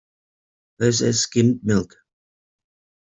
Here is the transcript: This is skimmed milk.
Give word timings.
This 0.79 1.01
is 1.01 1.21
skimmed 1.21 1.59
milk. 1.63 1.93